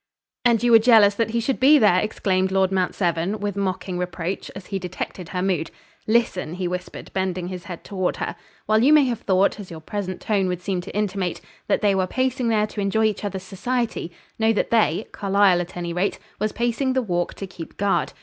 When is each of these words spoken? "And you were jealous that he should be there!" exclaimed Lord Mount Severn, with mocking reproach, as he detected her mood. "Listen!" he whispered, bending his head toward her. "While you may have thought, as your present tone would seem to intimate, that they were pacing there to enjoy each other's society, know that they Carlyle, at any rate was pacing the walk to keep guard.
"And 0.43 0.63
you 0.63 0.71
were 0.71 0.79
jealous 0.79 1.13
that 1.13 1.29
he 1.29 1.39
should 1.39 1.59
be 1.59 1.77
there!" 1.77 1.99
exclaimed 1.99 2.51
Lord 2.51 2.71
Mount 2.71 2.95
Severn, 2.95 3.39
with 3.39 3.55
mocking 3.55 3.99
reproach, 3.99 4.49
as 4.55 4.65
he 4.65 4.79
detected 4.79 5.29
her 5.29 5.43
mood. 5.43 5.69
"Listen!" 6.07 6.55
he 6.55 6.67
whispered, 6.67 7.11
bending 7.13 7.49
his 7.49 7.65
head 7.65 7.83
toward 7.83 8.17
her. 8.17 8.35
"While 8.65 8.83
you 8.83 8.93
may 8.93 9.03
have 9.05 9.19
thought, 9.21 9.59
as 9.59 9.69
your 9.69 9.79
present 9.79 10.19
tone 10.19 10.47
would 10.47 10.63
seem 10.63 10.81
to 10.81 10.95
intimate, 10.97 11.39
that 11.67 11.81
they 11.81 11.93
were 11.93 12.07
pacing 12.07 12.47
there 12.47 12.65
to 12.65 12.81
enjoy 12.81 13.03
each 13.05 13.23
other's 13.23 13.43
society, 13.43 14.11
know 14.39 14.51
that 14.53 14.71
they 14.71 15.05
Carlyle, 15.11 15.61
at 15.61 15.77
any 15.77 15.93
rate 15.93 16.17
was 16.39 16.51
pacing 16.51 16.93
the 16.93 17.03
walk 17.03 17.35
to 17.35 17.45
keep 17.45 17.77
guard. 17.77 18.11